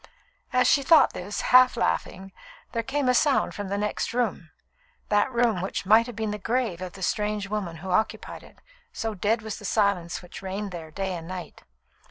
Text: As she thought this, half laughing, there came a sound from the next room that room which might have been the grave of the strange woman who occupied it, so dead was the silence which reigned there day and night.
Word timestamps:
As 0.51 0.65
she 0.65 0.81
thought 0.81 1.13
this, 1.13 1.41
half 1.53 1.77
laughing, 1.77 2.31
there 2.71 2.81
came 2.81 3.07
a 3.07 3.13
sound 3.13 3.53
from 3.53 3.67
the 3.67 3.77
next 3.77 4.15
room 4.15 4.49
that 5.09 5.31
room 5.31 5.61
which 5.61 5.85
might 5.85 6.07
have 6.07 6.15
been 6.15 6.31
the 6.31 6.39
grave 6.39 6.81
of 6.81 6.93
the 6.93 7.03
strange 7.03 7.47
woman 7.47 7.75
who 7.85 7.91
occupied 7.91 8.41
it, 8.41 8.57
so 8.91 9.13
dead 9.13 9.43
was 9.43 9.59
the 9.59 9.63
silence 9.65 10.23
which 10.23 10.41
reigned 10.41 10.71
there 10.71 10.89
day 10.89 11.13
and 11.15 11.27
night. 11.27 11.61